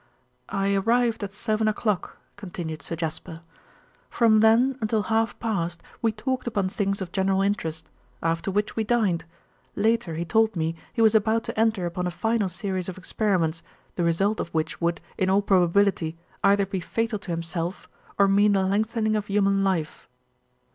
[0.49, 3.41] "I arrived at seven o'clock," continued Sir Jasper.
[4.09, 7.87] "From then until half past we talked upon things of general interest,
[8.23, 9.25] after which we dined.
[9.75, 13.61] Later he told me he was about to enter upon a final series of experiments,
[13.95, 17.87] the result of which would, in all probability, either be fatal to himself,
[18.17, 20.07] or mean the lengthening of human life."